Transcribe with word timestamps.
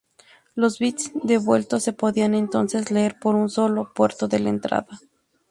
Los 0.55 0.79
bits 0.79 1.11
devueltos 1.21 1.83
se 1.83 1.93
podían 1.93 2.33
entonces 2.33 2.89
leer 2.89 3.19
por 3.19 3.35
un 3.35 3.51
solo 3.51 3.93
puerto 3.93 4.27
de 4.27 4.39
la 4.39 4.49
entrada. 4.49 4.99